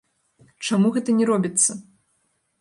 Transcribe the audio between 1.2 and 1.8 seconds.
робіцца?